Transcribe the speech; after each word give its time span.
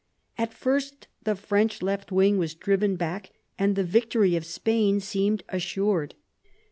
At 0.35 0.51
first 0.51 1.05
the 1.25 1.35
French 1.35 1.83
left 1.83 2.11
wing 2.11 2.39
was 2.39 2.55
driven 2.55 2.95
back 2.95 3.29
and 3.59 3.75
the 3.75 3.83
victory 3.83 4.35
of 4.35 4.45
Spain 4.47 4.99
seemed 4.99 5.43
assured. 5.49 6.15